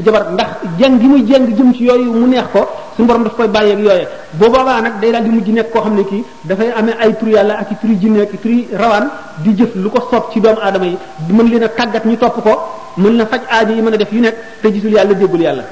[0.00, 2.64] jabar ndax jeng gi muy jeng jëm ci yooyu mu neex ko
[2.96, 4.08] suñu borom daf koy bàyyeeg yooye
[4.40, 7.12] boo boobaa nag day daal di mujj nekk koo xam ne kii dafay amee ay
[7.12, 9.10] tur yàlla ak i turi jinne ak i turi rawaan
[9.44, 10.96] di jëf lu ko soob ci doomu aadama yi
[11.28, 12.52] mën leen a tàggat ñu topp ko
[12.96, 15.64] mën na faj aajo yi mën a def yu nekk te gisul yàlla déggul yàlla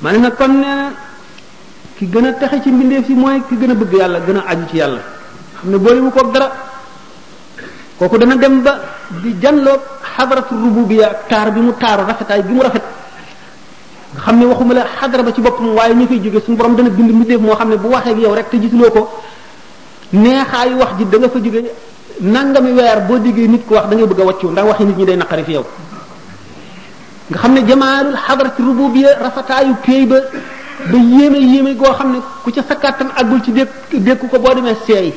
[0.00, 0.90] ma ne nag kon nee
[1.98, 4.42] ki gën a texe ci mbindeef si mooy ki gën a bëgg yàlla gën a
[4.50, 5.00] aju ci yàlla
[5.60, 6.70] xam ne boole mu dara
[8.08, 8.78] ko dana dem ba
[9.22, 9.80] di janloog
[10.16, 12.82] xadratu rububiya taar bi mu taaru rafetaay bi mu rafet
[14.12, 16.74] nga xam ne waxuma la xadra ba ci boppam waaye ñu koy jóge suñu borom
[16.76, 19.08] dana bind mbindeef moo xam ne bu waxee ak yow rek te gisuloo ko
[20.10, 21.70] neexaayu wax ji danga nga fa jóge
[22.20, 24.96] nangami weer boo déggee nit ko wax da ngay bëgg a wàccu ndax waxi nit
[24.96, 25.64] ñi day naqari fi yow
[27.30, 30.16] nga xam ne jamaalul xadrati rububiya rafetaayu pay ba
[30.90, 34.38] ba yéeme yéeme koo xam ne ku ca sa kàttan àggul ci dékk dékku ko
[34.38, 35.12] boo demee seey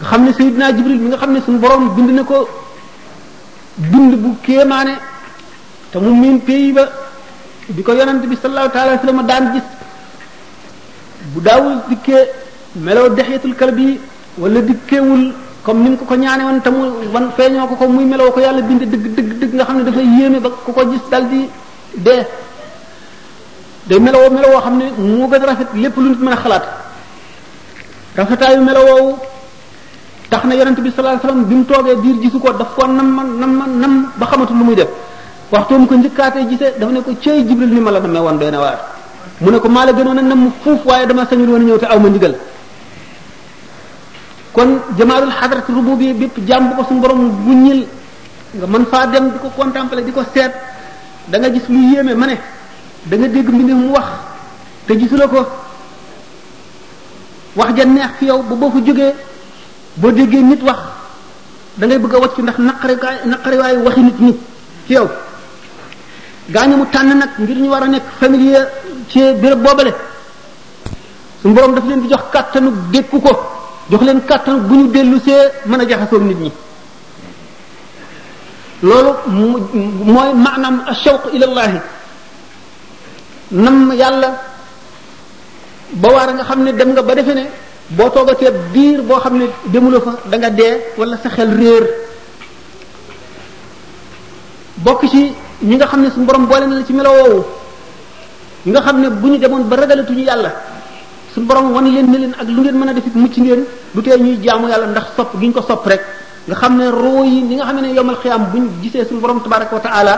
[0.00, 2.48] nga xam ne Seydina Jibril mi nga xam ne suñu borom bind na ko
[3.90, 4.94] bind bu kéemaane
[5.92, 6.86] te mu miin pays ba
[7.68, 9.64] bi ko yonent bi sallallahu taala wa sallam daan gis
[11.34, 12.24] bu daawul dikkee
[12.76, 14.00] meloo dexeetul kalbi
[14.38, 15.32] wala dikkeewul
[15.64, 18.30] comme ni mu ko ko ñaane woon te mu wan feeñoo ko ko muy meloo
[18.32, 21.02] ko yàlla bind dëgg dëgg dëgg nga xam ne dafay yéeme ba ko ko gis
[21.10, 21.48] dal di
[21.96, 22.24] dee
[23.86, 26.64] day meloo meloo xam ne moo gën a rafet lépp lu nit mën a xalaat
[28.16, 29.18] rafetaayu meloo
[30.30, 32.86] tax na yonent bi sallallahu alayhi wasallam bi mu toogee diir gisu ko daf ko
[32.86, 34.88] nam ma nam ma nam ba xamatul lu muy def
[35.50, 38.36] waxtu mu ko njëkkaatee gisee dafa ne ko cey jibril ni ma la namee woon
[38.38, 38.78] doy na waar
[39.40, 41.86] mu ne ko maa la gënoon a nam fuuf waaye dama sañul woon ñëw te
[41.86, 42.34] aw ma ndigal
[44.52, 44.68] kon
[44.98, 47.86] jamaalul xadrat rubu bi bépp jàmm ko suñu borom buññil
[48.54, 50.52] nga mën faa dem di ko contempler di ko seet
[51.28, 52.36] da nga gis lu yéeme ma ne
[53.04, 54.06] da nga dégg mbindi mu wax
[54.86, 55.40] te gisuloo ko
[57.56, 59.14] wax ja neex fi yow ba boo fa jógee
[60.00, 60.78] boo déggee nit wax
[61.76, 64.32] da bëgg a wàcc ndax naqariwaay naqariwaayu waxi nit ñi
[64.86, 65.08] ci yow
[66.54, 68.66] gaañu mu tànn nag ngir ñu war a nekk familier
[69.08, 69.92] ci béréb boobale
[71.42, 73.30] suñu borom daf leen bi jox kàttanu dékku ko
[73.90, 75.32] jox leen kàttanu bu ñu dellu ci
[75.66, 76.52] mën a jaxasoog nit ñi
[78.82, 79.10] loolu
[80.04, 81.78] mooy maanaam ashawq ilallahi
[83.50, 84.28] nam yàlla
[85.90, 87.46] ba waar nga xam ne dem nga ba defe ne
[87.96, 91.84] boo toogatee biir boo xam ne demuloo fa danga nga dee wala sa xel réer
[94.84, 95.22] bokk ci
[95.68, 97.40] ñi nga xam ne su borom boole na la ci melo woowu
[98.64, 100.50] ñi nga xam ne bu ñu demoon ba ragalatuñu yàlla
[101.32, 103.62] su borom wan leen ne leen ak lu ngeen mën a def mucc ngeen
[103.94, 106.02] du tee ñuy jaamu yàlla ndax sopp gi ñu ko sopp rek
[106.46, 109.20] nga xam ne roo yi ni nga xam ne yomal xiyaam bu ñu gisee suñu
[109.22, 110.14] borom tabaraka wa taala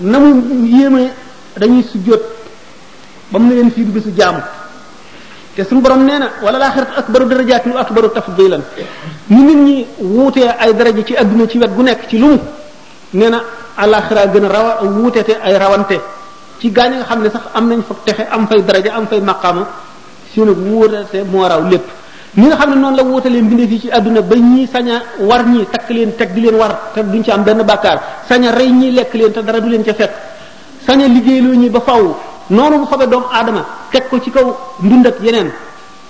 [0.00, 0.28] na mu
[0.76, 1.02] yéeme
[1.58, 2.20] dañuy sujjóot
[3.32, 4.42] ba mu ne leen fii du bisu jaamu.
[5.54, 8.62] te suñu borom nee na wala laaxiratu akbaru darajaatin wa akbaru tafdilan
[9.30, 12.38] ñu nit ñi wuutee ay daraja ci adduna ci wet gu nekk ci lumu
[13.14, 13.42] nee na
[13.76, 15.96] alaxira gën a rawa wuutete ay rawante
[16.60, 19.20] ci gaañ nga xam ne sax am nañ fa texe am fay daraja am fay
[19.20, 19.66] maqaama
[20.34, 21.86] seenu wuutete moo raw lépp
[22.38, 25.44] ñi nga xam ne noonu la wuutalee mbindee fii ci àdduna ba ñii saña war
[25.48, 28.70] ñi takk leen teg di leen war te duñ ci am benn bàkkaar saña rey
[28.70, 30.12] ñi lekk leen te dara du leen ca fekk
[30.86, 32.04] saña liggéeyloo ñi ba faw
[32.50, 34.48] noonu mu fabe doomu aadama teg ko ci kaw
[34.82, 35.50] ndund ak yeneen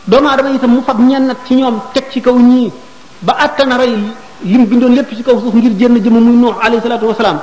[0.06, 2.73] doomu aadama itam mu fab ñenn ci ñoom teg ci kaw ñii
[3.21, 3.95] ba attana rey
[4.43, 7.41] lim bindoon lépp ci kaw suuf ngir jënn jëmm muy nuux alayhi salaatu wasalaam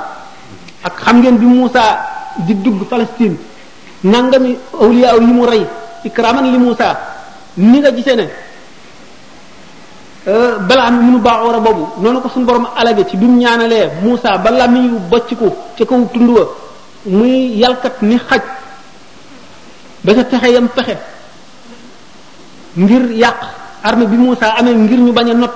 [0.84, 1.98] ak xam ngeen bi musaa
[2.46, 3.36] di dugg Palestine
[4.02, 5.66] nangami awliya yi mu rey
[6.04, 6.96] ikraman li Muusa
[7.56, 8.28] ni nga gisee ne
[10.26, 13.90] euh, balaa munu baaxoor a boobu noonu ko suñu borom alage ci bi mu ñaanalee
[14.02, 16.42] Muusa ba làmmiñ yu bocc ko ca kaw tund wa
[17.06, 18.42] muy yalkat ni xaj
[20.04, 20.94] ba ca pexe yam pexe
[22.78, 23.38] ngir yàq
[23.84, 25.50] armée bi Moussa amee ngir ñu bañ a not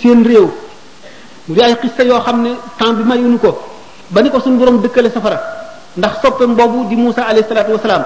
[0.00, 0.50] seen réew
[1.46, 3.50] mu di ay xista yoo xam ne temps bi mayuñu ko
[4.10, 5.38] ba ni ko suñu borom dëkkale safara
[5.96, 8.04] ndax soppeem boobu di Moussa alayhi salaatu wasalaam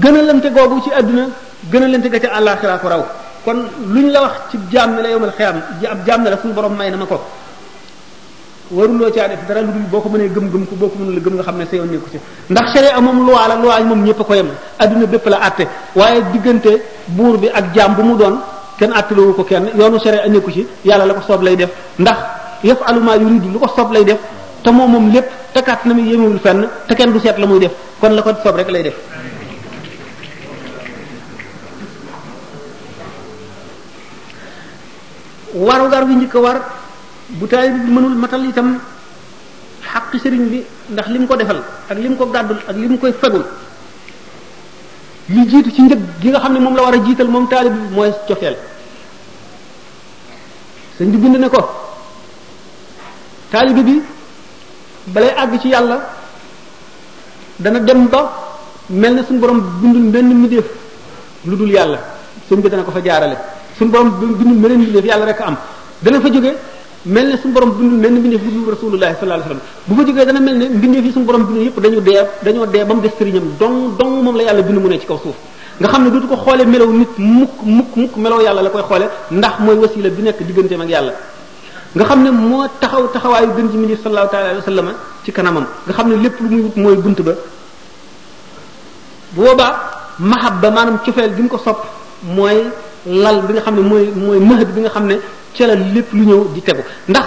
[0.00, 1.28] gën a lante googu ci àdduna
[1.70, 3.06] gën a lante ga ca àllaaxira ko raw
[3.44, 6.36] kon lu ñu la wax ci jaam ne la yowmal xiyaam ab jaam ne la
[6.38, 7.18] suñu borom may na ma ko
[8.70, 11.34] waruloo caa def dara lu dul boo ko mënee gëm-gëm ko boo ko mënul gëm
[11.34, 12.18] nga xam ne sa yoon nekku ci
[12.52, 15.64] ndax sharia moom loi la loi moom ñëpp a ko yem adduna bépp la àtte
[15.96, 18.38] waaye diggante buur bi ak jaam bu mu doon
[18.78, 22.18] kenn àttalowu ko kenn yoonu sharia nekku ci yàlla la ko soob lay def ndax
[22.62, 24.18] yëf aluma yuridu lu ko soob lay def
[24.62, 27.46] te moom moom lépp te kàtt na muy yemewul fenn te kenn du seet la
[27.46, 28.96] muy def kon la ko soob rek lay def
[35.54, 36.54] warugar wi njëkk a
[37.36, 38.80] bu taalibe bi mënul matal itam
[39.90, 43.44] xaqi sëriñ bi ndax lim ko defal ak lim ko gàddul ak lim koy fegul
[45.34, 47.76] li jiitu ci njëg gi nga xam ne moom la war a jiital moom taalibe
[47.76, 48.56] bi mooy cofeel
[50.96, 51.60] sëñ ne ko
[53.50, 54.02] taalibe bi
[55.08, 55.96] balay àgg ci yàlla
[57.58, 58.20] dana dem ba
[58.88, 60.66] mel na suñ borom bindul benn mbindeef
[61.44, 61.98] lu dul yàlla
[62.48, 63.36] sëñ bi dana ko fa jaarale
[63.76, 65.56] suñu borom bindul beneen mbindeef yàlla rek am
[66.04, 66.52] dana fa jóge
[67.06, 69.96] mel ne suñu borom bindul mel ne mbindeef bu dul rasulullah sallallahu alayhi wasallam bu
[69.96, 73.00] fa jógee ne mbindeef yi suñu borom bindu yëpp dañu dee dañoo dee ba mu
[73.00, 75.34] des sëriñam dong dong moom la yàlla bindu mu ne ci kaw suuf
[75.78, 79.08] nga xam ne dootu ko xoolee melaw nit mukk mukk mukk yàlla la koy xoole
[79.30, 81.12] ndax mooy wasila bi nekk digganteem ak yàlla
[81.94, 84.92] nga xam ne moo taxaw taxawaayu gën ci mbindeef sallallahu taala alayhi wasallam
[85.24, 87.32] ci kanamam nga xam ne lépp lu muy wut mooy bunt ba
[89.32, 89.76] boobaa
[90.18, 91.84] ba maanaam cofeel bi mu ko sopp
[92.24, 92.64] mooy
[93.06, 95.18] lal bi nga xam ne mooy mooy mahad bi nga xam ne
[95.58, 97.26] ca la lépp lu ñëw di tegu ndax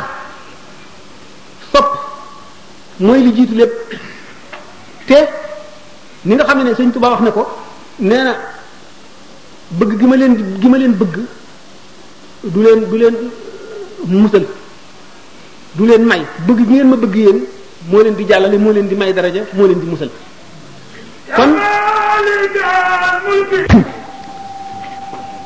[1.71, 1.87] sopp
[3.01, 3.73] mooy li jiitu lépp
[5.05, 5.17] te
[6.25, 7.43] ni nga xam ne sëñ Tuba wax na ko
[7.99, 8.33] nee na
[9.71, 11.15] bëgg gi ma leen gi ma leen bëgg
[12.43, 13.15] du leen du leen
[14.07, 14.45] musal
[15.75, 17.39] du leen may bëgg gi ngeen ma bëgg yéen
[17.89, 20.09] moo leen di jàllale moo leen di may daraja moo leen di musal
[21.35, 21.51] kon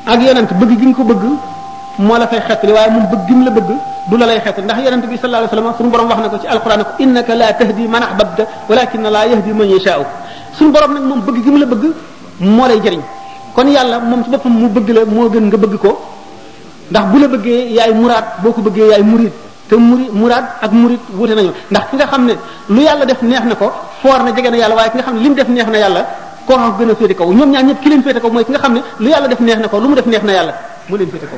[0.06, 1.54] ak yenant bëgg gi nga ko bëgg
[1.98, 3.68] mo la fay xettali waaye moom bëggim la bëgg
[4.08, 6.38] du la lay xett ndax yonent bi sallallahu alayhi wasallam sunu borom wax na ko
[6.42, 10.04] ci alquran ko innaka la tahdi man ahbabta walakin la yahdi man yasha'u
[10.56, 11.84] sunu borom nak mom bëgg gi la bëgg
[12.40, 13.00] mo lay jëriñ
[13.54, 15.90] kon yàlla mom ci boppam mu bëgg la mo gën nga bëgg ko
[16.90, 19.32] ndax bu la bëggee yaay murad boo ko bëggee yaay murid
[19.68, 22.34] te murid murad ak murid wute nañu ndax ki nga xamne
[22.74, 23.72] lu yàlla def neex na ko
[24.02, 26.00] foor na jëgëna yàlla waye ki nga xamne lim def neex na yàlla
[26.46, 28.58] ko xam gëna fété ko ñom ñaan ñëpp ki leen fété ko moy ki nga
[28.64, 30.52] xamne lu yàlla def neex na ko lu mu def neex na yàlla
[30.88, 31.36] mu leen fété ko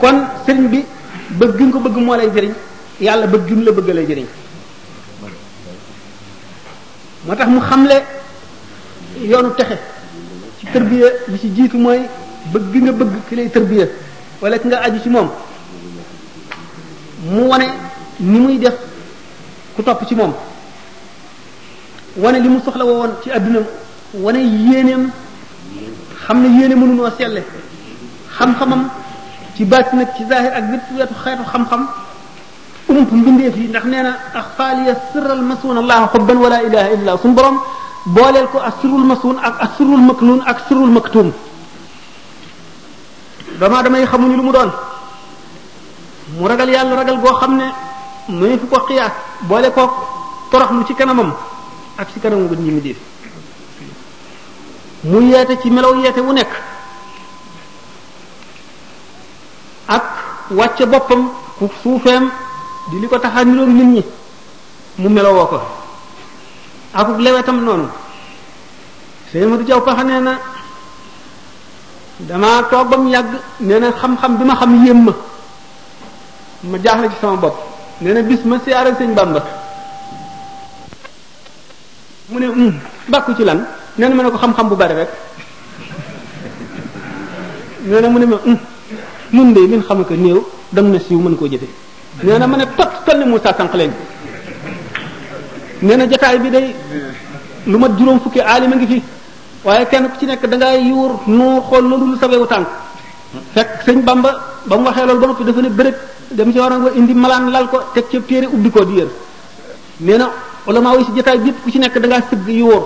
[0.00, 0.84] kon sëriñ bi
[1.30, 2.52] bëgg nga ko bëgg moo lay jëriñ
[3.00, 4.26] yàlla bëgg gim la bëgg lay jëriñ
[7.26, 8.02] moo tax mu xamle
[9.22, 9.78] yoonu texe
[10.58, 12.00] ci tërbiya li ci jiitu mooy
[12.52, 13.86] bëgg nga bëgg ki lay tërbiya
[14.40, 15.28] wala ki nga aju ci moom
[17.30, 17.66] mu wane
[18.20, 18.74] ni muy def
[19.76, 20.32] ku topp ci moom
[22.16, 23.60] wane li mu soxla woon ci àdduna
[24.14, 25.10] wane yéeneem
[26.26, 27.42] xam ne yéene mënunoo selle
[28.38, 28.90] xam-xamam
[29.56, 31.82] ci baat nag ci zahir ak a wetu xeetu xam-xam
[32.88, 37.34] ump mbindeef yi ndax nee na axfaaliya sirral masuun allah xubban wala ilaha illa suñu
[37.34, 37.58] borom
[38.06, 41.32] booleel ko asirul masuun ak asirul makluun ak sirul maktuum
[43.60, 44.70] doomu aadama yi xamuñu lu mu doon
[46.38, 47.70] mu ragal yàlla ragal goo xam ne
[48.28, 49.12] mënu fi ko xiyaas
[49.46, 49.90] boole koog
[50.50, 51.32] toroxlu ci kanamam
[51.96, 52.80] ak ci kanamu bët ñi mu
[55.04, 56.73] mu yeete ci melaw yeete wu nekk
[60.50, 62.28] wàcce boppam ku suufeem
[62.90, 64.04] di li ko niroog nit ñi
[64.98, 65.60] mu melowoo ko
[66.92, 67.88] akuk lewetam noonu
[69.32, 70.38] sëñ Amadou Diaw paxa nee na
[72.20, 75.12] dama toog ba mu yàgg nee na xam-xam bi ma xam yéem ma
[76.62, 77.56] ma jaaxle ci sama bopp
[78.00, 79.42] nee na bis ma siyaare sëñ Bamba
[82.28, 82.74] mu ne um
[83.08, 83.66] bàkku ci lan
[83.96, 85.08] nee na ma ne ko xam-xam bu bari rek
[87.82, 88.58] nee na mu ne ma um
[89.34, 90.38] nun de min xam ko néew
[90.72, 91.66] dam na siiw mën koo jëfe
[92.24, 93.92] nee na ma ne tot toll ni Moussa sànq leen
[95.82, 96.66] nee na jataay bi day
[97.66, 99.02] lu mat juróom fukki aalima ngi fi
[99.64, 102.68] waaye kenn ku ci nekk da ngay yuur noo xool loolu lu sawewu tànk
[103.54, 104.30] fekk sëñ Bamba
[104.68, 105.94] ba mu waxee loolu ba noppi dafa ne bërëb
[106.36, 109.08] dem ci waroon indi malaan lal ko teg ci téere ubbi ko di yër
[110.06, 110.26] nee na
[110.66, 112.82] ulama yi si jataay bi yëpp ku ci nekk da ngaa sëgg yuur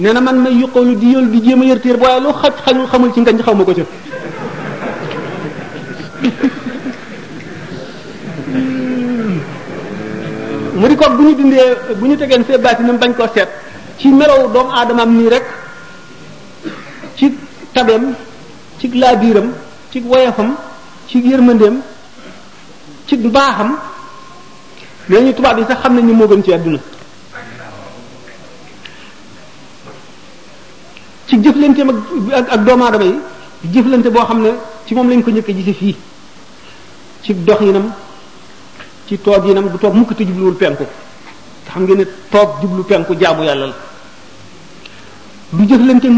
[0.00, 2.54] nee na man may yuqoolu di yël di jéem a yër téere waaye loo xaj
[2.64, 3.84] xañul xamul ci ngañ xaw ma ko ca
[10.78, 13.48] mu di ko bu ñu dindee bu ñu tegeen fee baatinam bañ koo seet
[13.98, 15.44] ci melow doomu aadamam nii rek
[17.18, 17.26] ci
[17.74, 18.14] tabeem
[18.78, 19.52] ci laabiiram
[19.90, 20.56] ci woyefam
[21.08, 21.82] ci yërmandeem
[23.06, 23.78] ci mbaaxam
[25.08, 26.78] nee ñu tubaab yi sax xam nañ ni moo gën ci àdduna
[31.26, 31.96] ci jëflanteem ak
[32.54, 33.18] ak doomu aadama yi
[33.72, 34.50] jëflante boo xam ne
[34.86, 35.96] ci moom lañ ko njëkk a gise fii
[37.22, 37.94] ci doxinam
[39.06, 40.90] ci toog yinam bu toog mukk te jubluwul penku te
[41.70, 43.74] xam ngeen ne toog jublu penku jaamu yàlla la
[45.50, 46.08] du jëflante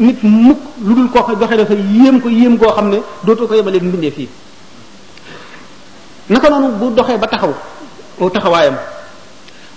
[0.00, 3.46] nit mukk lu dul koo ko doxee dafa yéem ko yéem goo xam ne dootoo
[3.46, 4.28] ko yemaleeg mbindeef yi
[6.28, 7.54] naka noonu bu doxee ba taxaw
[8.30, 8.74] taxawaayam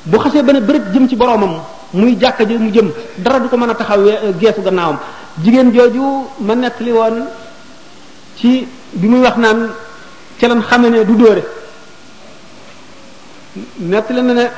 [0.03, 1.61] bu xasee ba ne bërëb jëm ci boromam
[1.93, 4.99] muy jàkka ji mu jëm dara du ko mën a taxaw euh, geesu gannaawam
[5.43, 7.25] jigéen jooju ma nettali woon
[8.35, 9.69] ci bi muy wax naan
[10.43, 11.41] ci lan xame ne du dóore
[13.79, 14.49] nett la ne ne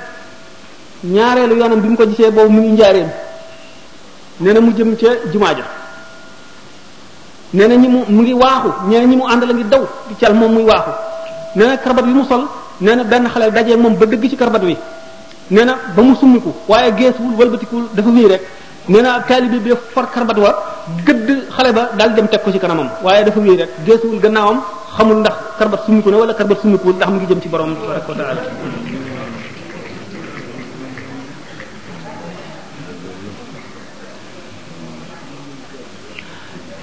[1.13, 3.09] ñaareelu yoonam bi mu ko gisee boobu mu ngi njaareem
[4.39, 5.63] nee mu jëm ca jumaa ja
[7.51, 9.85] nee na ñi mu mu ngi waaxu nee ñi mu ànd la ngi daw
[10.19, 10.89] cal moom muy waaxu
[11.55, 12.47] nee na karbat bi mu sol
[12.79, 14.75] nee na benn xale dajee moom ba dëgg ci karbat wi
[15.49, 15.65] nee
[15.95, 18.41] ba mu summiku waaye geesuwul walbatikuwul dafa wéy rek
[18.87, 20.55] nee na taalibe bi far karbat wa
[21.05, 24.61] gëdd xale ba daal dem teg ko ci kanamam waaye dafa wéy rek geesuwul gannaawam
[24.97, 27.49] xamul ndax karbat summi ko ne wala karbat summi ko ndax mu ngi jëm ci
[27.53, 28.15] borom tabaraka wa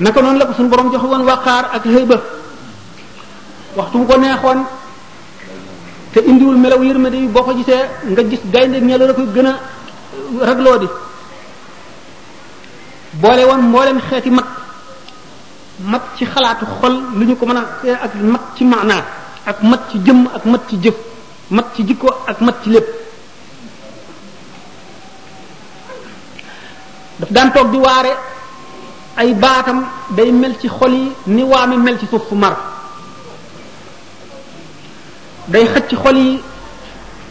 [0.04, 2.18] naka noonu la ko suñu borom jox woon waqaar ak hëyba
[3.76, 4.60] waxtu bu ko neexoon
[6.12, 9.46] te indiwul melaw yërmande yi boo ko gisee nga gis gaynde melo la koy gën
[9.52, 9.52] a
[10.48, 10.88] ragloo di
[13.22, 14.46] boole woon mboolem xeeti mag
[15.82, 17.62] mat ci xalaatu xol lu ñu ko mën a
[18.04, 19.02] ak mat ci maanaa
[19.46, 20.94] ak mat ci jëmm ak mat ci jëf
[21.50, 22.86] mat ci jikko ak mat ci lépp
[27.18, 28.12] daf daan toog di waare
[29.16, 29.84] ay baatam
[30.14, 32.56] day mel ci xol yi ni waame mel ci suuf su mar
[35.46, 36.42] day xëcc ci xol yi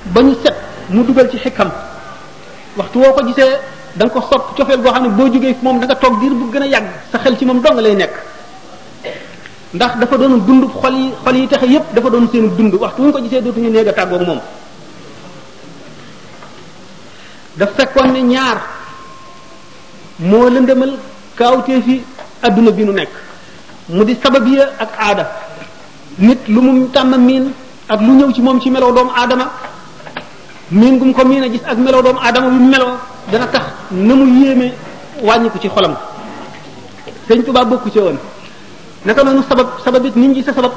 [0.06, 0.56] ba ñu set
[0.90, 1.72] mu dugal ci xikam
[2.76, 3.58] waxtu woo ko gisee
[3.96, 6.34] da nga ko sopp cofeel goo xam ne boo jógee moom da nga toog diir
[6.34, 8.14] bu gën a yàgg sa xel ci moom dong lay nekk
[9.74, 13.02] ndax dafa doon dund xol yi xol yi tax yépp dafa doon seen dund waxtu
[13.04, 14.40] wuñ ko gisee dootuñu néeg a tàggoog moom
[17.58, 18.58] daf fekkoon ne ñaar
[20.20, 20.94] moo lëndëmal
[21.38, 22.02] kaawtee fi
[22.42, 23.10] adduna bi nu nekk
[23.90, 25.24] mu di sababiya ak aada
[26.20, 27.46] nit lu mu tàmm miin
[27.88, 29.46] ak lu ñëw ci moom ci melow doomu aadama
[30.72, 32.94] miin gum ko miin a gis ak melow doomu aadama bi meloo
[33.32, 34.74] dana tax na mu yéeme
[35.24, 35.96] wàññiku ci xolam
[37.28, 38.18] sëñ Tuubaa bokku ci woon
[39.06, 40.74] naka noonu sabab sabab it nit ñi sa sabab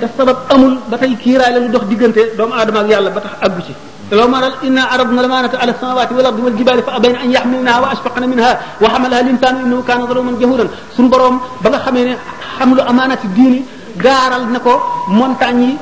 [0.00, 3.34] te sabab amul ba tey kiiraay la dox diggante doomu aadama ak yàlla ba tax
[3.40, 3.72] àggu ci
[4.08, 7.30] te loo maanal inna aradna lamaanata ala samawati wal ardi wal jibali fa abayna an
[7.32, 11.68] yaxmilnaha wa ashfaqna minha wa xamalaha al insanu innahu kaana zaluman jahulan suñu boroom ba
[11.72, 12.14] nga xamee ne
[12.58, 13.60] xam lu amaanati diini
[14.04, 14.74] gaaral na ko
[15.08, 15.76] montagne yi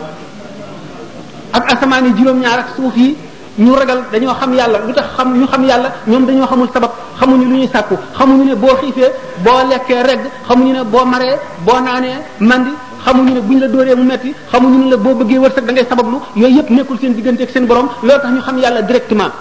[1.52, 3.10] ak asamaan juróom-ñaar suuf yi
[3.60, 6.90] ñu ragal dañoo xam yàlla lu tax xam ñu xam yàlla ñoom dañoo xamul sabab
[7.20, 9.10] xamuñu lu ñuy sàkku xamuñu ne boo xiifee
[9.44, 11.36] boo lekkee regg xamuñu ne boo maree
[11.66, 12.72] boo naanee mandi
[13.04, 15.84] xamuñu ne buñ la dóoree mu metti xamuñu ne la boo bëggee wërsëg da ngay
[15.92, 19.32] sabablu yooyu yëpp nekkul seen diggante ak seen borom loolu tax ñu xam yàlla directement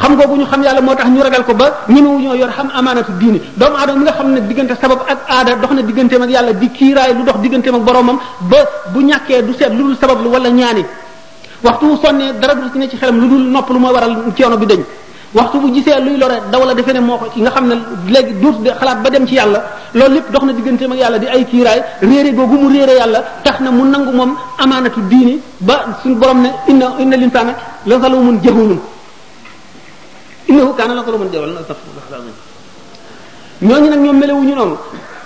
[0.00, 3.12] xam googu ñu xam yàlla moo tax ñu ragal ko ba ñemewuñoo yor xam amaanatu
[3.20, 6.30] diini doomu aadama mi nga xam ne diggante sabab ak aada dox na digganteem ak
[6.30, 8.18] yàlla di kiiraay lu dox digganteem ak boromam
[8.50, 8.58] ba
[8.92, 10.84] bu ñàkkee du seet lu dul wala ñaani
[11.64, 14.56] waxtu wu sonnee dara du ne ci xelam lu dul nopp lu ma waral coono
[14.56, 14.82] bi dañ
[15.34, 17.74] waxtu bu gisee luy lore daw la defe ne moo ko ci nga xam ne
[18.08, 19.60] léegi duut de xalaat ba dem ci yàlla
[19.94, 23.20] loolu lépp dox na digganteem ak yàlla di ay kiiraay réere googu mu réere yàlla
[23.44, 27.54] tax na mu nangu moom amaanatu diini ba suñ borom ne inna inna linsaana
[27.86, 28.80] la zalumun jahuulun
[30.48, 31.56] innahu kaana la zalumun jahuulun
[33.62, 34.76] ñooñu nag ñoom melewuñu noonu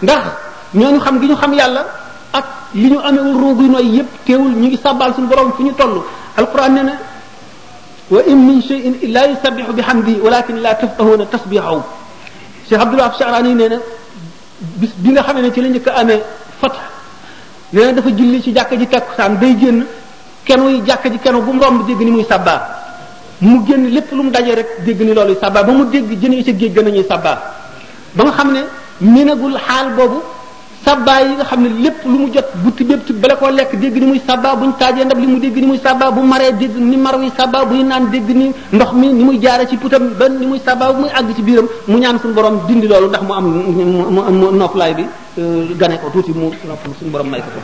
[0.02, 0.22] ndax
[0.74, 1.84] ñooñu xam gi ñu xam yàlla
[2.76, 5.72] li ñu amewul ruug yu nooy yépp teewul ñu ngi sàbbaal suñu borom fu ñu
[5.72, 6.02] toll
[6.36, 6.92] alquran nee na
[8.10, 11.80] wa in min shay'in illa yusabbihu bihamdihi walakin la tafqahuna tasbihahu
[12.68, 13.76] Cheikh Abdullah Sha'rani nee na
[14.80, 16.20] bi nga xamee ne ci la njëkk a amee
[16.60, 16.72] fat
[17.72, 19.86] nee dafa julli ci jàkka ji takkusaan day génn
[20.44, 22.60] kenuy jàkka ji kenu bu mu romb dégg ni muy sàbbaar
[23.40, 26.32] mu génn lépp lu mu dajee rek dégg ni loolu sàbbaar ba mu dégg jën
[26.42, 27.38] ci ca géej gën a ñuy sàbbaar
[28.14, 28.60] ba nga xam ne
[29.00, 30.20] minagul xaal boobu
[30.86, 33.74] sabbaa yi nga xam ne lépp lu mu jot bu tibbee tib bala koo lekk
[33.80, 35.04] dégg ni muy sabbaa bu ñu taajee
[35.40, 38.92] dégg muy sabbaa bu maree dégg ni mar wi sabbaa buy naan dégg ni ndox
[38.94, 41.66] mi ni muy jaare ci putam ba ni muy sabbaa bu muy àgg ci biiram
[41.88, 43.44] mu ñaan suñ borom dindi loolu ndax mu am
[44.36, 45.04] mu noppalaay bi
[45.40, 47.60] euh, gane ko tuuti mu noppal suñu borom may ko ko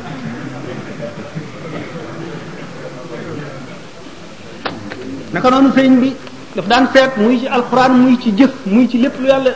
[5.33, 6.11] naka noonu sëriñ bi
[6.57, 9.50] daf daan seet muy ci alxuraan muy ci jëf muy ci lépp lu yàlla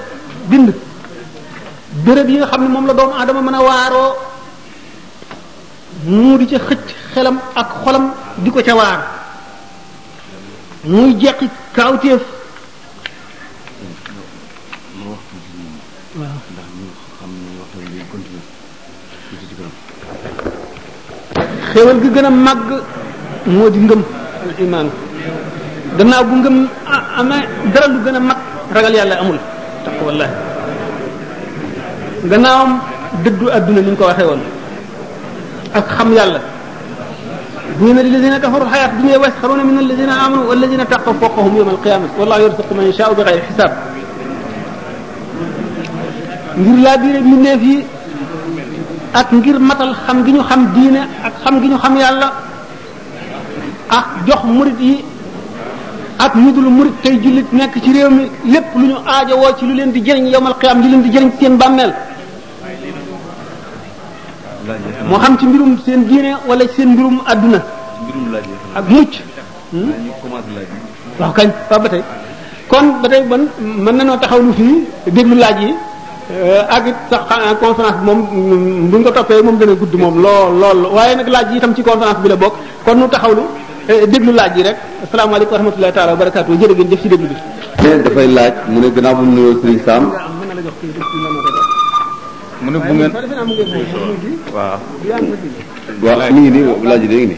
[0.49, 0.71] bind
[2.05, 4.13] béréb yi nga xam ne moom la doomu aadama mën a waaroo
[6.07, 9.01] mu di ca xëcc xelam ak xolam di ko ca waar
[10.85, 12.21] muy jeqi kaawteef
[21.75, 22.59] waaw gi gën a mag
[23.47, 24.03] moo di ngëm
[25.99, 26.57] gannaaw bu ngëm
[27.19, 28.37] amee dara lu gën a mag
[28.75, 29.39] ragal yàlla amul
[29.85, 30.56] taqwallahi
[32.25, 32.81] gannaawam
[33.23, 34.41] dëddu àdduna ni ñu ko waxee woon
[35.75, 36.41] ak xam yàlla
[37.79, 41.69] dina li دون الذين كفروا الحياة الدنيا ويسخرون من الذين آمنوا والذين تقوا فوقهم يوم
[41.69, 43.71] القيامة wallahu yarzuqu man yasha'u bighayri hisab
[46.57, 47.85] ngir la laa biire neef yi
[49.21, 52.29] ak ngir matal xam gi ñu xam diine ak xam gi ñu xam yàlla
[53.99, 54.95] ak jox murid yi
[56.25, 59.65] ak ñu murid murit tey jullit nekk ci réew mi lépp lu ñu aajowoo ci
[59.69, 61.93] lu leen di jëriñ yowmal qiyaam lu leen di jëriñ seen bàmmeel
[65.09, 67.61] moo xam ci mbirum seen diine wala seen mbirum adduna.
[68.77, 69.15] ak mucc.
[69.73, 69.83] Hmm?
[69.83, 69.91] Hmm?
[71.19, 72.03] waaw kañ waaw ba tey
[72.71, 73.43] kon ba tey man
[73.85, 74.75] mën nañoo taxaw lu fii
[75.15, 75.71] déglu laaj yi
[76.35, 77.23] euh, ak it sax
[77.63, 81.15] conférence bi moom mm, bu ñu ko toppee moom dana gudd moom lool lool waaye
[81.21, 83.43] nag laaj yi tam ci conférence bi la bokk kon nu taxawlu
[83.91, 87.09] euh, déglu laaj yi rek asalaamaaleykum wa rahmatullahi taala wa barakaatu jërë ngeen jëf ci
[87.13, 87.37] déglu bi.
[88.05, 90.05] dafay laaj mu ne gannaaw bu mu nuyoo Sëriñ Sam.
[92.63, 93.11] mu ne bu ngeen
[94.55, 94.81] waaw
[96.03, 97.37] waaw mi ni laaj dégg ni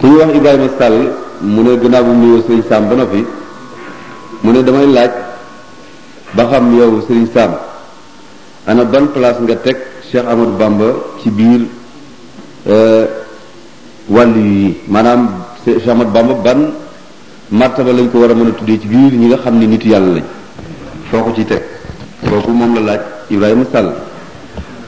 [0.00, 0.96] ku ñu wax ibrahima sall
[1.40, 3.24] mu ne gannaaw bu nuyoo sëriñ sam ba noppi
[4.44, 5.12] mu ne damay laaj
[6.36, 7.50] ba xam yow sëriñ sam
[8.66, 9.76] ana ban place nga teg
[10.10, 10.88] cheikh amadou bamba
[11.22, 11.62] ci biir
[12.68, 13.04] eh,
[14.08, 15.30] wàllu yi maanaam
[15.64, 16.60] cheikh amadou bamba ban
[17.50, 19.88] martaba lañ ko war a mën a tuddee ci biir ñi nga xam ne nitu
[19.88, 20.24] yàlla lañ
[21.10, 21.62] foo ko ci teg
[22.28, 23.88] kooku moom la laaj Ibrahima Sall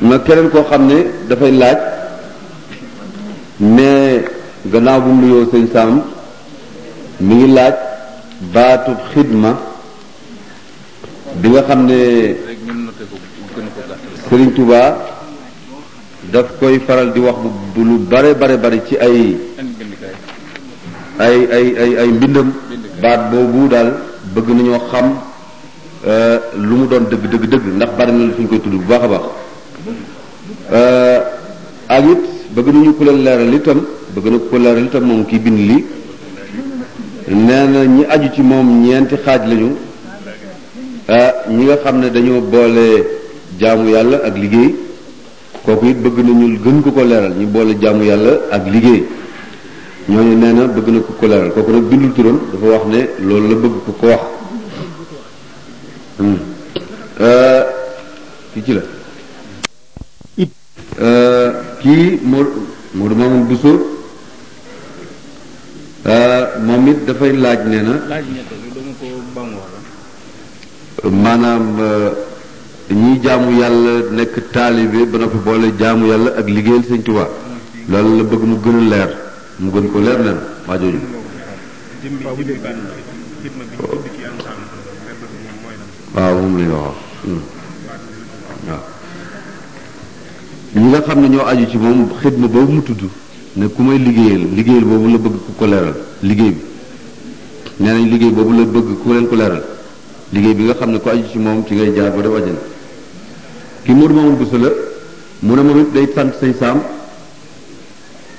[0.01, 1.79] nag keneen koo xam ne dafay laaj
[3.59, 4.23] mais
[4.67, 6.03] gannaaw bu mu nuyoo sëñ Sam
[7.21, 7.75] ngi laaj
[8.55, 9.59] baatub xidma
[11.41, 11.99] bi nga xam ne
[14.29, 14.83] Serigne Touba
[16.33, 17.39] daf koy faral di wax
[17.75, 19.35] bu lu bare bare bari ci ay
[21.27, 22.53] ay ay ay ay mbindam
[23.03, 23.89] baat boobu daal
[24.35, 25.27] bëgg nañoo xam
[26.07, 28.83] Euh, lu mu doon dëgg dëgg dëgg ndax bari na fi ñu koy tudd bu
[28.87, 29.23] baax a baax
[30.73, 31.19] euh,
[31.89, 32.19] ak it
[32.55, 33.81] bëgg nañu ku leen leeral itam
[34.15, 35.85] bëgg na ko leeral itam moom kii bind lii
[37.29, 39.75] nee na ñi aju ci moom ñeenti xaaj lañu
[41.09, 42.87] euh, ñi nga xam ne dañoo boole
[43.59, 44.75] jaamu yàlla ak liggéey
[45.65, 49.05] kooku it bëgg nañu gën ko ko leeral ñu boole jaamu yàlla ak liggéey
[50.09, 53.01] ñooñu nee na bëgg na ko ko leeral kooku nag bindul turam dafa wax ne
[53.27, 54.38] loolu la bëgg ko ko wax
[56.19, 56.35] Hmm.
[57.27, 57.61] Euh,
[58.53, 58.81] ki ci la
[60.99, 63.59] euh, kii Modou Modou Mamoun
[66.07, 67.95] euh, moom it dafay laaj nee na
[71.25, 71.77] maanaam
[72.91, 77.29] ñi jaamu yàlla nekk taalibe ba noppi boole jaamu yàlla ak liggéeyal Sëñ Tuubaa
[77.89, 79.11] loolu la bëgg mu gën leer
[79.61, 80.99] mu gën ko leer leen waa jooju
[86.19, 86.95] waaw moom la ñu wax
[87.27, 87.43] hmm.
[87.87, 88.81] waaw
[90.81, 93.03] ñi nga xam ne ñoo aju ci moom xidma boobu mu tudd
[93.57, 96.63] ne ku may liggéeyal liggéeyal boobu la bëgg ku ko leeral liggéey bi
[97.79, 99.63] nee nañ liggéey boobu la bëgg ku ko leeral
[100.33, 102.59] liggéey bi nga xam ne ko aju ci moom ci ngay jaar ba def ajana
[103.85, 104.71] ki Mourou Mamadou Bousso la
[105.41, 106.83] mu ne moom it day sant say saam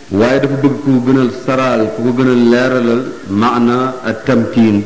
[0.09, 4.83] waaye dafa bëgg ku gënal saraal ku ko gën a leeralal maana ak tamkiin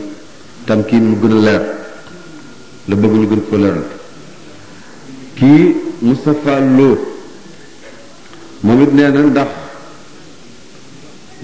[0.66, 1.64] tamkiin mu gën a leer
[2.89, 3.82] la bëgguñu ñu gën ko leeral
[5.36, 6.98] kii Moustapha Lo
[8.62, 9.48] moom it nee na ndax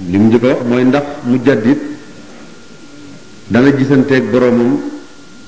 [0.09, 1.79] li mu njëkk mooy ndax mu jaddit
[3.49, 4.79] dana gisanteeg boromam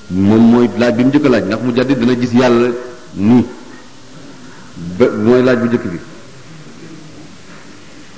[0.08, 2.68] moom mooy laaj bi mu njëkk laaj ndax mu jaddit dana gis yàlla
[3.14, 3.44] nii
[4.96, 5.98] ba mooy laaj bu njëkk bi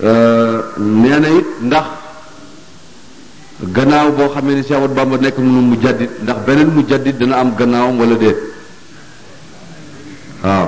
[0.06, 1.86] euh, nee na it ndax
[3.62, 7.18] gannaaw boo xamee ne Cheikh Ahmadou Bamba nekk mënu mu jaddit ndax beneen mu jaddit
[7.18, 8.36] dana am gannaawam wala déet
[10.42, 10.66] waaw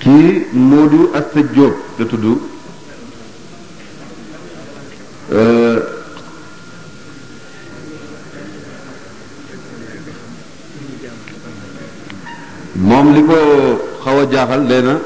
[0.00, 2.24] kii Modou Asta Diop la tudd
[5.32, 5.82] euh,
[12.76, 13.36] moom li ko
[14.04, 14.96] xaw a jaaxal leena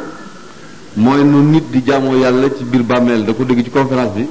[0.96, 4.28] mooy nu nit di jaamoo yàlla ci biir bàmmeel da ko dégg ci conférence bi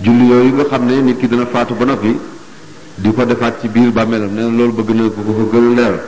[0.00, 2.16] julli yi nga xam ne nit ki dana faatu ba noppi
[2.94, 6.00] di ko defaat ci biir bàmmeelam nee loolu bëgg na ko ko gën leeral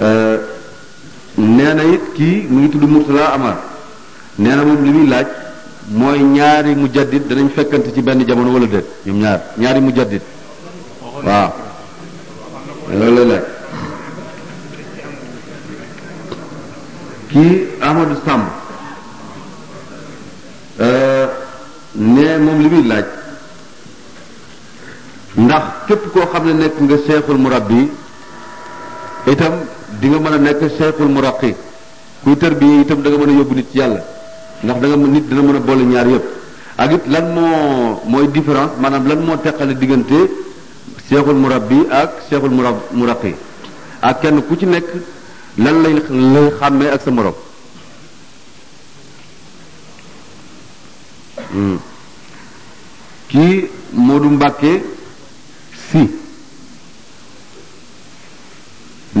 [0.00, 0.38] euh,
[1.34, 3.56] nee na it kii mu ngi tudd Murtala Amar
[4.36, 5.26] nee na moom li muy laaj
[5.90, 10.20] mooy ñaari mujaddid danañ fekkante ci benn jamono wala déet ñoom ñaar ñaari mujaddid
[11.24, 11.52] waaw
[12.98, 13.42] loolu la laaj
[17.30, 18.62] kii Amadou Samb
[22.36, 23.04] ne moom li muy laaj
[25.44, 27.88] ndax képp koo xam ne nekk nga seexul murabbi
[29.32, 29.52] itam
[30.00, 31.54] di nga mën a nekk seexul muraqi
[32.22, 34.00] kuy tarbiyee itam danga mën a yóbbu nit yàlla
[34.64, 36.24] ndax danga mën nit dina mën a boole ñaar yëpp
[36.82, 40.18] ak it lan moo mooy différence maanaam lan moo teqale diggante
[41.08, 43.34] seexul murabbi ak seexul murab muraqi
[44.00, 44.88] ak kenn ku ci nekk
[45.58, 47.34] lan lay lay xàmmee ak sa morom.
[51.54, 51.78] Hmm.
[53.34, 54.72] ci Modou Mbacke
[55.90, 56.00] si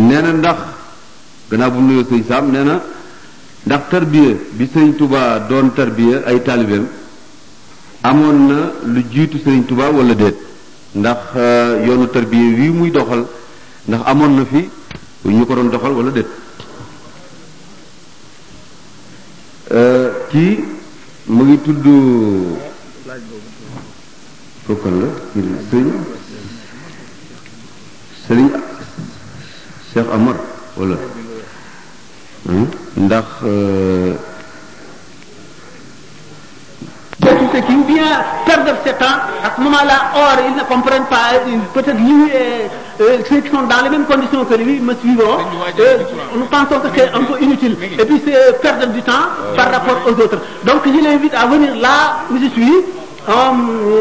[0.08, 0.58] nee na ndax
[1.50, 2.74] gannaaw bu mu nuyoo sëñ Saam nee na
[3.66, 6.84] ndax tarbiya bi sëñ Touba doon tarbiya ay taalibeem
[8.08, 8.58] amoon na
[8.92, 10.36] lu jiitu sëñ tubaa wala déet
[10.94, 13.22] ndax euh, yoonu tarbiya wii muy doxal
[13.88, 14.60] ndax amoon na fi
[15.36, 16.28] ñu ko doon doxal wala déet
[19.66, 20.64] ci euh,
[21.26, 21.86] mu ngi tudd
[24.66, 25.88] ko kon la ngir sëriñ
[28.26, 28.48] sëriñ
[29.92, 30.36] Cheikh Amar
[30.78, 30.96] wala
[32.48, 32.64] hein?
[32.96, 33.26] ndax
[37.20, 37.28] c'est
[37.60, 39.04] euh, qui vient perdre ses temps
[39.44, 41.34] à ce moment-là or ils ne comprennent pas
[41.74, 42.66] peut-être lui et euh,
[43.02, 45.40] euh, ceux qui sont dans les mêmes conditions que lui me suivront
[46.34, 49.70] On nous pensons que c'est un peu inutile et puis c'est perdre du temps par
[49.70, 52.72] rapport aux autres donc je l'invite à venir là où je suis
[53.28, 53.56] on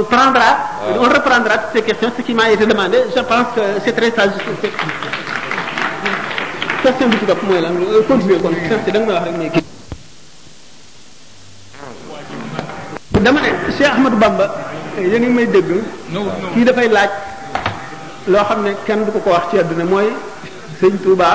[0.09, 0.49] prendra,
[0.83, 0.99] ah.
[0.99, 2.99] on reprendra toutes ces questions, ce qui m'a été demandé.
[3.15, 4.33] Je pense que c'est très sage.
[6.83, 7.61] Question bi ci bopp moi.
[7.61, 9.25] lan euh, continuer kon sant da nga wax
[13.13, 14.47] rek dama ne Cheikh Ahmadou Bamba
[14.99, 15.69] yéen ngi may dégg.
[16.53, 17.07] kii dafay laaj
[18.27, 20.11] loo xam ne kenn du ko ko wax ci àdduna mooy
[20.83, 21.29] sëñ Touba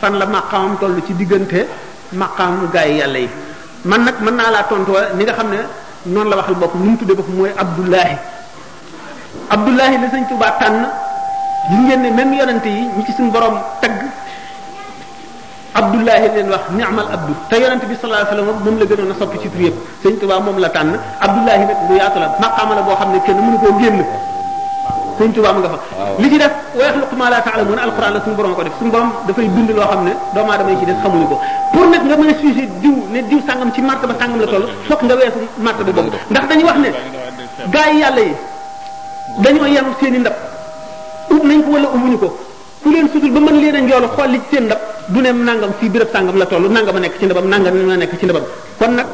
[0.00, 1.66] fan la maqaamam toll ci diggante
[2.12, 3.28] maqaamu gaa yi yàlla yi
[3.86, 5.64] man nag mën naa laa tontu ni nga xam ne.
[6.08, 8.14] noonu la waxal bopp nu mu tudde bopp mooy Abdullahi
[9.50, 10.82] Abdullahi la sëñ Tuubaa tànn
[11.70, 13.94] li ngeen ne même yonante yi ñu ci suñu borom tagg
[15.74, 19.14] Abdullahi leen wax ni'mal abdu te yonante bi sallallahu alayhi wasallam moom la gënoon a
[19.18, 22.74] soppi ci tur yëpp sëñ Tuubaa moom la tànn Abdullahi nag lu yaatu la maqaama
[22.74, 23.98] la boo xam ne kenn mënu koo génn.
[25.18, 25.78] sëñ Tuubaa mu nga fa
[26.20, 28.90] li ci def wa yaxluqu ma la ta'lamuuna alquran la suñu borom ko def suñu
[28.90, 31.40] borom dafay bind loo xam ne doomu aadama yi ci des xamuñu ko
[31.72, 34.66] pour nag nga mën a sujet diw ne diw sàngam ci martaba sàngam la toll
[34.86, 36.88] fokk nga weesu martaba boobu ndax dañu wax ne
[37.70, 38.34] gaa yi yàlla yi
[39.40, 40.34] dañoo yenu seen i ndab
[41.30, 42.36] ub nañ ko wala umuñu ko
[42.82, 45.30] ku leen sutul ba mën leen a njoolu xool li ci seen ndab du ne
[45.32, 48.24] nangam fii béréb sàngam la toll nangam a nekk ci ndabam nangam a nekk ci
[48.24, 48.42] ndabam
[48.78, 49.06] kon nag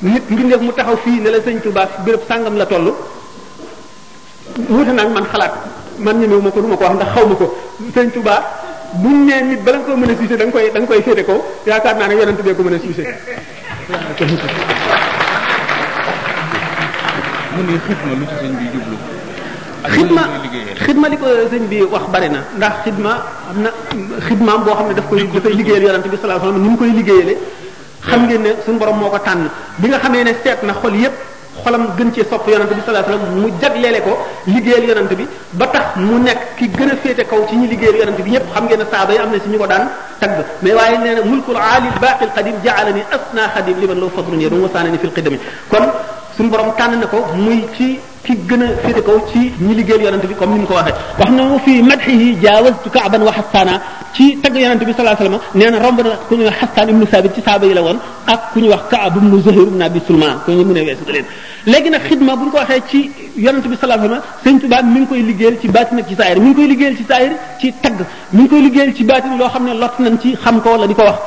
[0.00, 2.92] nit mbindeef mu taxaw fii ne la sëñ Tuubaa béréb sàngam la toll
[4.68, 5.52] wuute nag man xalaat
[5.98, 7.46] man ñemewu ma ko duma ko wax ndax xaw ma ko
[7.94, 8.34] sëñ Touba
[9.02, 11.96] buñ nee nit bala nga ko mën a koy da nga koy féete ko yaakaar
[11.98, 13.04] ne yonent bee ko mën a suusé
[17.54, 18.96] mu ne xidma lu ci sëñ bi jublu.
[19.94, 20.22] xidma
[20.86, 21.26] xidma li ko
[21.70, 23.12] bi wax bari na ndax xidma
[23.50, 23.70] am na
[24.28, 27.34] xidmaam boo xam ne daf koy dafay liggéeyal bi sallallahu alayhi mu koy liggéeyale
[28.06, 30.94] xam ngeen ne suñu borom moo ko tànn bi nga xamee ne seet na xol
[30.94, 31.33] yépp
[31.64, 34.12] xolam gën ci sopp yonent bi sallallahu alayhi wasallam mu jagleele ko
[34.52, 35.24] liggéeyal yonent bi
[35.58, 38.46] ba tax mu nekk ki gën a féete kaw ci ñi liggéeyal yonent bi ñëpp
[38.54, 39.84] xam ngeen ne saaba yi am na ci ñu ko daan
[40.20, 44.40] tagg mais waaye neena mulkul aali al baaqi qadim ja'alani asna khadim liman law fadrun
[44.44, 45.38] yadum wa sanani fil qidami
[45.70, 45.84] kon
[46.36, 47.88] sun borom tan na ko muy ci
[48.24, 51.30] ki gën a féete kaw ci ñi liggéeyal yonent bi comme ni ko waxe wax
[51.38, 53.74] na fi madhihi jawaztu ka'ban wa hassana
[54.14, 57.34] ci tag yonent bi sallallahu alayhi wasallam neena romb na ku ñuy Hassan ibn Sabit
[57.34, 60.38] ci saaba yi la won ak ku ñuy wax Ka'ab ibn Zuhayr ibn Abi Sulman
[60.46, 61.26] ko ñu mëne wess na leen
[61.66, 65.00] léegi nag xidma bu ko waxee ci yonent bi sallallahu alayhi wasallam Sëñ Tuba mi
[65.00, 67.98] ngi koy liggéeyal ci baatin ci saayir mi ngi koy liggéeyal ci saayir ci tagg
[68.30, 70.94] mi ngi koy liggéeyal ci baatin loo xam lot nañ ci xam ko wala di
[70.96, 71.18] wax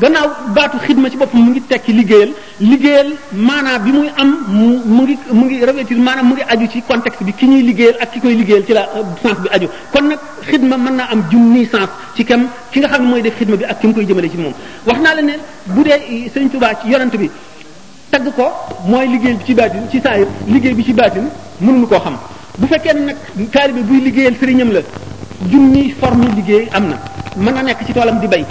[0.00, 3.08] gannaaw baatu xidma ci boppam mu ngi tekki liggéeyal liggéeyal
[3.48, 6.82] maanaam bi muy am mu mu ngi mu ngi revêtir maanaam mu ngi aju ci
[6.88, 9.68] contexte bi ki ñuy liggéeyal ak ki koy liggéeyal ci la euh, sens bi aju
[9.92, 13.20] kon nag xidma mën naa am junni sens ci kam ki nga xam ne mooy
[13.22, 14.54] def xidma bi ak ki mu koy jëmale ci moom
[14.86, 15.34] wax naa la ne
[15.66, 17.30] bu dee Sëriñ Tuubaa ci yonent bi
[18.10, 18.48] tagg ko
[18.88, 21.28] mooy liggéeyal bi ci baatin ci saayir liggéey bi ci baatin
[21.60, 22.16] mënuñu koo xam
[22.58, 23.16] bu fekkee nag
[23.52, 24.80] taalibe buy liggéeyal sëriñam la
[25.50, 26.96] junni forme liggéey am na
[27.36, 28.44] mën na nekk ci toolam di bay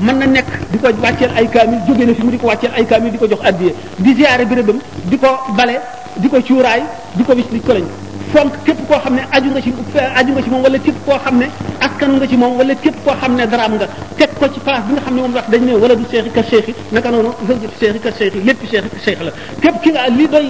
[0.00, 2.72] mën na nekk di ko wàcceel ay kaamil jóge na fi mu di ko wàcceel
[2.76, 4.78] ay kaamil di ko jox addiye di ziyaare bérébam
[5.08, 5.80] di ko bale
[6.14, 6.82] di ko cuuraay
[7.14, 9.70] di ko wis di ko lañ fonk képp koo xam ne aju nga ci
[10.18, 11.46] aju nga ci moom wala képp koo xam ne
[11.86, 13.86] askan nga ci moom wala képp koo xam ne daraam nga
[14.16, 16.30] teg ko ci place bi nga xam ne moom wax dañ ne wala du seexi
[16.30, 19.90] ka seexi naka noonu zëjëf seexi ka seexi lépp seexi ka seexi la képp ki
[19.92, 20.46] nga li doy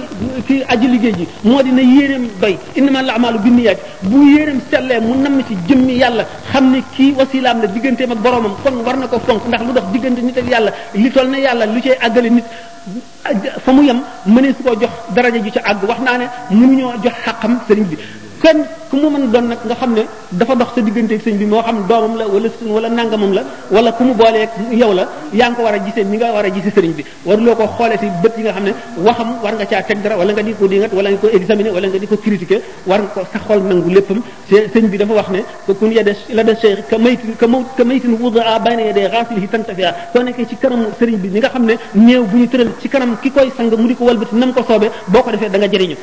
[0.47, 4.99] ki aji liggéey ji moo dina yéeneem doy innama al a'malu binniyaat bu yéeneem sellee
[4.99, 8.97] mu nam ci jëmmi yàlla xam ne kii wasilaam la digganteem ak boromam kon war
[8.97, 11.79] na ko fonk ndax lu dox diggante nit ak yàlla li toll ne yàlla lu
[11.81, 12.43] cay àggale nit
[13.63, 13.99] fa mu yem
[14.33, 16.25] mënee su koo jox daraja ju ca àgg wax naa ne
[16.59, 17.85] mënuñoo jox xaqam sëriñ
[18.41, 20.03] kenn ku mu mën doon nag nga xam ne
[20.39, 23.41] dafa dox sa digganteeg sëñ bi moo xam doomam la wala sëñ wala nangamam la
[23.75, 24.49] wala ku mu booleeg
[24.81, 25.03] yow la
[25.39, 27.63] yaa ngi ko war a gisee ni nga war a gisee sëriñ bi waruloo ko
[27.77, 28.73] xoolee si bët yi nga xam ne
[29.05, 31.71] waxam war nga caa teg dara wala nga di ko dingat wala nga ko examiner
[31.77, 34.19] wala nga di ko critiquer war nga ko sa xol nangu léppam
[34.49, 35.41] sëñ bi dafa wax ne
[35.79, 39.47] kun yade la de cheikh ka maytin ka maw ka maytin wudaa bayna yadee xaasilihi
[39.53, 42.69] tantafia soo nekkee ci kanamu sëriñ bi ni nga xam ne néew bu ñu tëral
[42.81, 45.49] ci kanam ki koy sang mu di ko walbati nam ko soobee boo ko defee
[45.53, 45.97] da nga jëriñu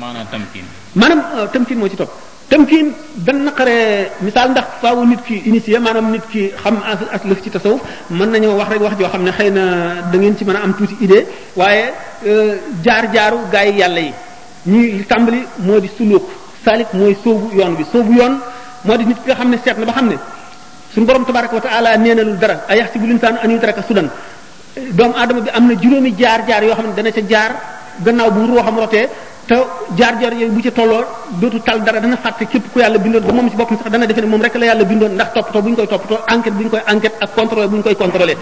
[0.00, 2.10] maanaam tamkin maanaam ah, tamkin moo ci topp
[2.48, 7.38] tamkin dan naqare misaal ndax faaw nit ki initié maanaam nit ki xam ak aslëf
[7.44, 9.64] ci tasawuf mën nañoo wax rek wax joo xam ne xëy na
[10.12, 11.92] dangeen ci mën a am tuuti idée waaye
[12.30, 14.12] euh, jaar-jaaru gaa yi yàlla yi
[14.70, 16.24] ñuy tàmbali moo di suluk
[16.64, 18.34] salik mooy soobu yoon bi soobu yoon
[18.84, 20.16] moo di nit ki nga xam ne seet na ba xam ne
[20.94, 24.08] suñu borom tabaraka wa taala neenalul dara ayaxsibu linsaan an yutraka sudan
[24.96, 27.52] doomu aadama bi am na juróomi jaar-jaar yoo xam ne dana ca jaar
[28.04, 29.06] gannaaw bu ruuxam rotee
[29.48, 29.56] te
[30.00, 31.00] jaar-jaar yooyu bu ci tolloo
[31.40, 34.06] dootu tal dara dana fàtte képp ku yàlla bindoon ba moom ci boppam sax dana
[34.08, 36.62] defe ne moom rek la yàlla bindoon ndax toppatoo bu ñu koy toppatoo enquête bu
[36.64, 38.34] ñu koy enquête ak contrôlé bu ñu koy contrôlé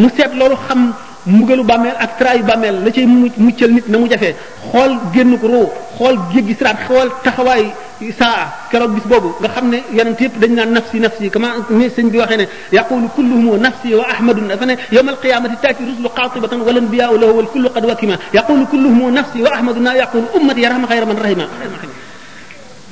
[0.00, 0.80] mu seet loolu xam
[1.26, 4.34] mbugalu bàmmeel ak traayu bàmmeel la cay muccal nit na mu jafee
[4.72, 5.66] xool génn ko roo
[5.98, 7.64] xool jéggi siraat xool taxawaay
[8.18, 11.88] saa keroog bis boobu nga xam ne yonent yëpp dañ naan nafsi nafsi kama ni
[11.90, 16.08] sëñ bi waxee ne yaqulu kulluhum nafsi wa ahmadun dafa ne yawma alqiyamati taati rusulu
[16.18, 20.60] qatibatan wal anbiya'u lahu wal kullu qad wakima yaqulu kulluhum nafsi wa ahmadun yaqulu ummati
[20.62, 21.46] yarham khayra man rahima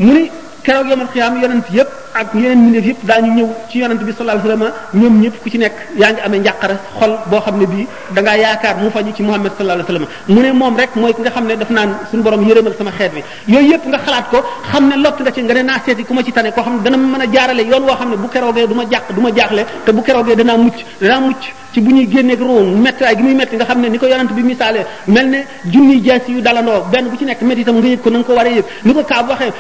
[0.01, 0.25] mu ni
[0.65, 5.23] keroog yawma alqiyam yonent yëpp ak yeneen mbindeef yëpp daañu ñëw ci yonent bi sallallahu
[5.43, 6.75] ku ci nekk yaa ngi amee njàqare
[7.45, 9.73] xam ne bii da ngaa yaakaar mu fañu mooy ki
[11.23, 11.71] nga ne daf
[15.65, 16.65] naa seeti ku ma ci tane koo a
[17.33, 19.03] jaarale yoon woo xam ne bu keroogee du ma jàq
[21.73, 22.05] du ne
[23.89, 27.65] ni ko yonent bi misaalee mel ne junniy jees yu dalandoo nekk métti
[28.03, 28.63] ko na nga waxee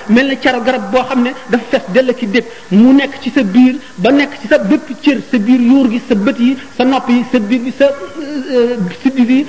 [0.09, 2.42] mel ne caro garab boo xam ne dafa fes dell ki dégg
[2.75, 6.01] mu nekk ci sa biir ba nekk ci sa bépp cër sa biir yóor gi
[6.09, 9.41] sa bët yi sa nopp yi sa biir bi sa euh, siddi bi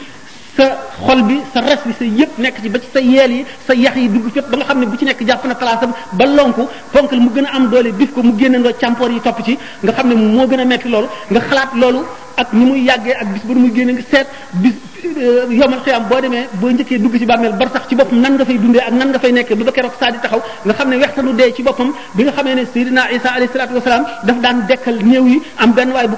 [0.55, 0.65] sa
[1.05, 3.73] xol bi sa res bi sa yëpp nekk ci ba ci sa yeel yi sa
[3.73, 6.25] yax yi dugg fépp ba nga xam ne bu ci nekk jàpp na palaasam ba
[6.25, 9.57] lonku ponkal mu gën a am doole bif ko mu génnandoo càmpoor yi topp ci
[9.81, 12.01] nga xam ne moo gën a metti loolu nga xalaat loolu
[12.37, 14.27] ak ni muy yàggee ak bis ba nu muy génne nga seet
[14.61, 14.73] bis
[15.05, 18.35] Euh, yomal xiyam boo demee boo njëkkee dugg ci bàmmeel bar sax ci boppam nan
[18.37, 20.73] nga fay dundee ak nan nga fay nekkee ba ba keroog saa di taxaw nga
[20.73, 24.07] xam ne wextanu dee ci boppam bi nga xamee ne Seydina Isa alayhi salaatu wasalaam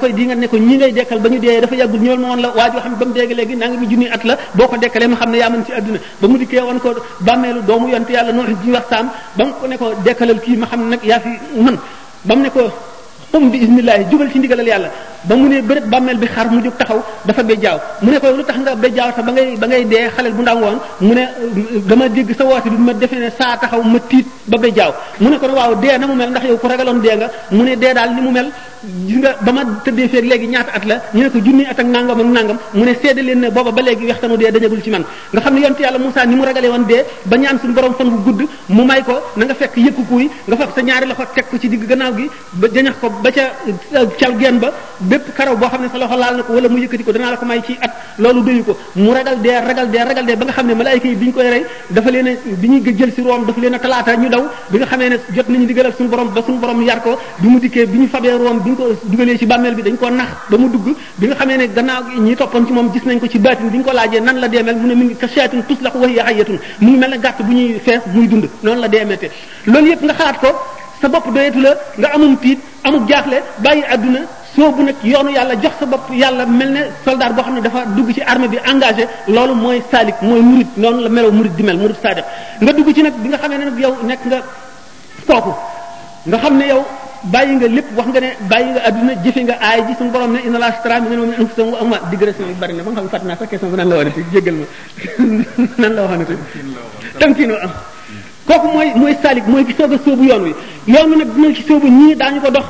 [0.02, 2.50] koy di nga ne ko ñi ngay dekkal dee dafa yàggul ñëwal ma woon la
[2.50, 4.68] waa joo xam ne ba mu dégg léegi naa ngi mu junni at la boo
[4.68, 6.90] ko dekkalee ma xam ne yaa mën ci àdduna ba mu dikkee woon ko
[7.22, 10.80] bàmmeelu doomu yont yàlla noox ji wax saam ba mu ko dekkalal kii ma xam
[10.84, 11.30] ne nag yaa fi
[11.66, 11.78] mën
[12.24, 12.62] ba mu ne ko
[13.52, 14.90] bi ismillahi jubal ci ndigalal yàlla
[15.30, 18.28] ba mu ne bërët bàmmeel bi xar mu jóg taxaw dafa bejjaaw mu ne ko
[18.32, 21.14] lu tax nga bejjaaw te ba ngay ba ngay dee xalel bu ndaw woon mu
[21.14, 21.24] ne
[21.90, 25.28] dama dégg sa woote bi ma defee ne saa taxaw ma tiit ba bejjaaw mu
[25.30, 27.74] ne ko waaw dee na mu mel ndax yow ku ragaloon dee nga mu ne
[27.82, 28.50] dee daal ni mu mel
[29.08, 31.80] gis nga ba ma tëddee feeg léegi ñaata at la ñu ne ko junni at
[31.80, 34.68] ak nangam ak nangam mu ne seede leen ne booba ba léegi wextanu dee dee
[37.32, 40.30] ba ñaan suñu borom fan bu gudd mu may ko na nga fekk yëkku kuy
[40.48, 41.24] nga fab sa ñaari loxo
[41.64, 44.02] digg gannaaw gi ba jañax ko ba euh,
[45.58, 47.40] boo xam ne laal na ko wala mu yëkkati ko danaa la
[50.88, 52.18] a
[52.60, 55.94] bi ñuy jël si a talaata ñu daw bi nga xamee ne jot nañu diggalal
[55.96, 58.76] suñu borom ba suñu borom yar ko bi mu dikkee bi ñu fabee room ñu
[58.76, 63.28] ko dugalee ci bàmmeel bi dañ ko nax ba mu dugg bi gi ñi ko
[63.28, 64.76] ci baatin bi ñu ko laajee nan la deemel
[66.80, 69.32] mu dund noonu la deemete
[69.66, 70.48] loolu yëpp nga xalaat ko
[71.02, 74.20] sa bopp doyetu la nga amum tiit amuk jaaxle bàyyi àdduna
[74.56, 77.86] soobu nag yoonu yàlla jox sa bopp yàlla mel ne soldat boo xam ne dafa
[77.96, 81.64] dugg ci armée bi engagé loolu mooy saalik mooy murid noonu la meloo murid di
[81.64, 82.24] mel murid sadiq
[82.62, 84.42] nga dugg ci nag bi nga xamee ne nag yow nekk nga
[85.28, 85.54] kooku
[86.28, 86.86] nga xam ne yow
[87.34, 90.32] bàyyi nga lépp wax nga ne bàyyi nga adduna jëfe nga aay ji suñu borom
[90.34, 93.02] ne inna la astra min al-mu'minina anfusahum wa amwalahum digression yi bari na ba nga
[93.02, 94.66] xam ne fàtte naa sax question nan la waxante jéggal ma
[95.82, 96.36] nan la waxante
[97.20, 97.72] tamkiin am
[98.48, 100.54] kooku mooy mooy salik mooy ki soog a sóobu yoon wi
[100.94, 102.66] yoon wi nag dina ci sóobu ñii daañu ko dox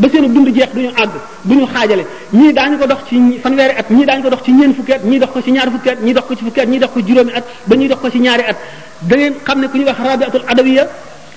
[0.00, 1.12] ba seen dund jeex duñu àgg
[1.44, 4.72] duñu xaajale ñii daañu ko dox ci fanweeri at ñii daañu ko dox ci ñeen
[4.76, 6.66] fukki at ñii dox ko ci ñaar fukki at ñii dox ko ci fukki at
[6.72, 8.56] ñii dox ko ci juróomi at ba dox ko ci ñaari at
[9.08, 10.86] da ngeen ne ku ñuy wax rabiatul adawiya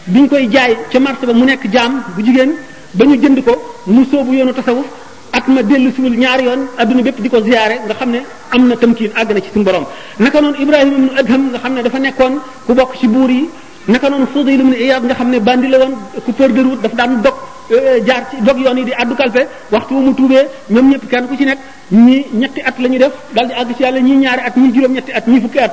[0.07, 2.51] bi ñu koy jaay ca marché ba mu nekk jaam bu jigéen
[2.93, 3.53] ba ñu jënd ko
[3.85, 4.85] mu soobu yoonu tasawuf
[5.33, 8.67] at ma dellu siwul ñaari yoon adduna bépp di ko ziyaare nga xam ne am
[8.67, 9.85] na tamkiin àgg na ci suñu borom
[10.19, 12.33] naka noonu ibrahima ibnu adham nga xam ne dafa nekkoon
[12.65, 13.47] ku bokk ci buur yi
[13.89, 15.93] naka noonu Fudayl ibn Iyad nga xam ne bandi la woon
[16.25, 17.35] coupeur de route daf daan dog
[17.71, 21.07] euh, euh, jaar ci dog yoon yi di addu kalpe waxtu mu tuubee ñoom ñëpp
[21.07, 21.59] kenn ku ci nekk
[21.91, 25.11] ñi ñetti at la ñu def daal di àgg ci yàlla ñii ñaari at ñii
[25.13, 25.71] at ñii fukki at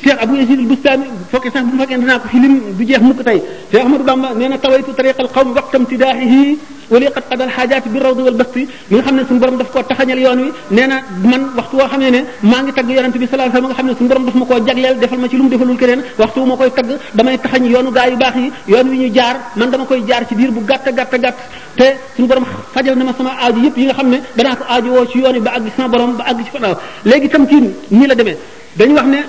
[0.00, 3.00] cheikh abou yasid al bustani fokke sax bu fekkee dinaa ko fi lim du jeex
[3.02, 3.38] mukk tey
[3.72, 6.58] cheikh ahmadou bamba nee na tawaytu tariq al qawm waqta imtidaahihi
[6.92, 9.68] wali qad qadal hajati bi rawd wal basti mi nga xam ne suñu borom daf
[9.72, 10.96] koo taxañal yoon wi nee na
[11.30, 13.86] man waxtu woo xamee ne maa ngi tagg yonente bi sallallahu alayhi wasallam nga xam
[13.88, 16.38] ne suñu borom daf ma koo jagleel defal ma ci lu mu defalul keneen waxtu
[16.40, 19.36] wu ma koy tagg damay taxañ yoonu gaa yu baax yi yoon wi ñu jaar
[19.58, 21.36] man dama koy jaar ci diir bu gàtt gàtt gàtt
[21.78, 24.64] te suñu borom fajal na ma sama aaju yëpp yi nga xam ne danaa ko
[24.72, 26.74] aaju woo ci yoon wi ba àgg sama borom ba àgg ci fanaaw
[27.08, 27.62] léegi tam kii
[27.98, 28.36] nii la demee
[28.78, 29.20] dañu wax ne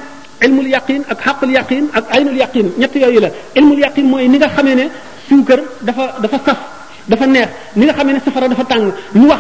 [0.42, 4.48] علم اليقين اك حق اليقين اك عين اليقين نيت يوي لا علم اليقين موي نيغا
[4.56, 4.86] خامي ني
[5.30, 6.60] سوكر دافا دافا صاف
[7.12, 7.46] دافا نيه
[7.80, 8.82] نيغا خامي ني سفر دافا تان
[9.20, 9.40] ني واخ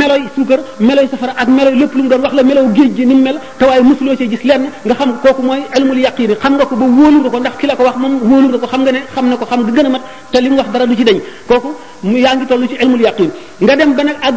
[0.00, 3.68] ميلوي سوكر ميلوي سفر اك ميلوي لپ لوم دون واخ ميلو گيج ني مل تا
[3.90, 7.38] مسلو سي گيس لين نغا خام كوكو موي علم اليقين خام نكو بو وولو نكو
[7.46, 10.02] ناخ كي لاكو واخ موم وولو نكو خام گني خام نكو خام گنا مات
[10.32, 11.68] تا لي واخ دارا لو سي دنج كوكو
[12.10, 12.16] مو
[12.50, 13.30] تولو سي علم اليقين
[13.64, 14.36] نغا دم بنك اگ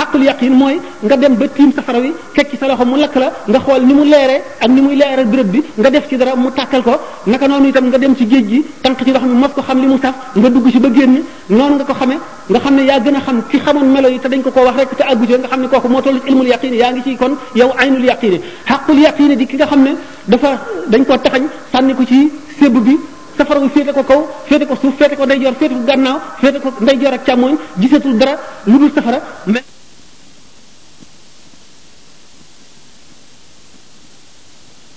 [0.00, 3.26] xaqul اليقين موي nga dem ba tim safara wi kekki sa loxo mu lak la
[3.50, 6.34] nga xol ni mu léré ak ni muy léré béréb bi nga def ci dara
[6.36, 6.94] mu takal ko
[7.26, 9.78] naka noonu itam nga dem ci géej gi tànk ci ndox mi mos ko xam
[9.82, 11.16] li mu saf nga dugg ci ba génn
[11.58, 12.16] non nga ko xamé
[12.50, 14.90] nga xamné ya gëna xam ci xamon melo yi ta dañ ko ko wax rek
[14.98, 17.70] ci àggu je nga xamné koku mo tollu ilmul yaqin ya ngi ci kon yow
[17.80, 18.34] aynul yaqin
[18.70, 19.92] haqul yaqin di ki nga xamné
[20.30, 20.50] dafa
[20.92, 22.18] dañ ko taxañ sànni ko ci
[22.58, 22.94] sébb bi
[23.36, 26.58] safara fete ko kaw fete ko suuf fete ko day jor fete ko gannaaw fete
[26.64, 28.34] ko day jor ak chamoy gisatul dara
[28.70, 29.20] lu dul safara
[29.54, 29.69] mais